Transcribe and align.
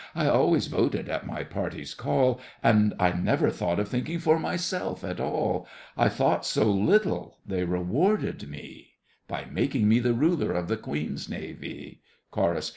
I 0.15 0.25
always 0.25 0.65
voted 0.65 1.09
at 1.09 1.27
my 1.27 1.43
party's 1.43 1.93
call, 1.93 2.41
And 2.63 2.95
I 2.99 3.11
never 3.11 3.51
thought 3.51 3.77
of 3.77 3.87
thinking 3.87 4.17
for 4.17 4.39
myself 4.39 5.03
at 5.03 5.19
all. 5.19 5.67
I 5.95 6.09
thought 6.09 6.43
so 6.43 6.71
little, 6.71 7.37
they 7.45 7.65
rewarded 7.65 8.49
me 8.49 8.93
By 9.27 9.45
making 9.45 9.87
me 9.87 9.99
the 9.99 10.15
Ruler 10.15 10.53
of 10.53 10.69
the 10.69 10.77
Queen's 10.77 11.27
Navee! 11.29 11.99
CHORUS. 12.31 12.69